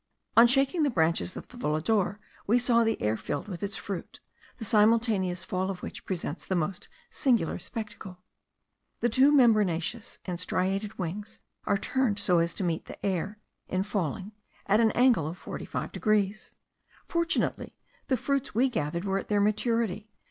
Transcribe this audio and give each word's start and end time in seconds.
On 0.35 0.47
shaking 0.47 0.81
the 0.81 0.89
branches 0.89 1.37
of 1.37 1.47
the 1.49 1.57
volador, 1.57 2.19
we 2.47 2.57
saw 2.57 2.83
the 2.83 2.99
air 2.99 3.15
filled 3.15 3.47
with 3.47 3.61
its 3.61 3.75
fruits, 3.77 4.19
the 4.57 4.65
simultaneous 4.65 5.43
fall 5.43 5.69
of 5.69 5.83
which 5.83 6.05
presents 6.07 6.43
the 6.43 6.55
most 6.55 6.89
singular 7.11 7.59
spectacle. 7.59 8.17
The 9.01 9.09
two 9.09 9.31
membranaceous 9.31 10.17
and 10.25 10.39
striated 10.39 10.97
wings 10.97 11.41
are 11.65 11.77
turned 11.77 12.17
so 12.17 12.39
as 12.39 12.55
to 12.55 12.63
meet 12.63 12.85
the 12.85 13.05
air, 13.05 13.37
in 13.67 13.83
falling, 13.83 14.31
at 14.65 14.79
an 14.79 14.89
angle 14.93 15.27
of 15.27 15.37
45 15.37 15.91
degrees. 15.91 16.55
Fortunately 17.05 17.75
the 18.07 18.17
fruits 18.17 18.55
we 18.55 18.69
gathered 18.69 19.05
were 19.05 19.19
at 19.19 19.27
their 19.27 19.39
maturity. 19.39 20.09